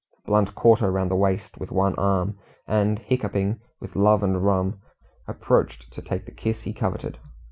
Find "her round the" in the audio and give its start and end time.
0.79-1.15